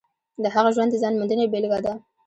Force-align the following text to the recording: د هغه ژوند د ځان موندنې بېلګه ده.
د 0.43 0.45
هغه 0.55 0.69
ژوند 0.75 0.89
د 0.91 0.95
ځان 1.03 1.13
موندنې 1.19 1.45
بېلګه 1.51 1.79
ده. 1.85 1.93